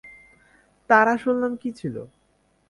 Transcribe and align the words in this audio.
তার 0.89 1.05
আসল 1.07 1.35
নাম 1.41 1.53
কী 1.61 1.69
ছিল? 1.71 1.95